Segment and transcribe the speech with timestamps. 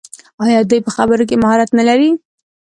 [0.45, 2.09] آیا دوی په خبرو کې مهارت نلري؟